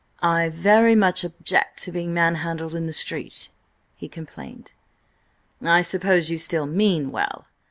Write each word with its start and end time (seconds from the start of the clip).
"I 0.23 0.49
very 0.49 0.95
much 0.95 1.23
object 1.23 1.83
to 1.83 1.91
being 1.91 2.11
man 2.11 2.33
handled 2.41 2.73
in 2.73 2.87
the 2.87 2.91
street," 2.91 3.49
he 3.95 4.09
complained. 4.09 4.71
"I 5.61 5.83
suppose 5.83 6.31
you 6.31 6.39
still 6.39 6.65
mean 6.65 7.11
well. 7.11 7.45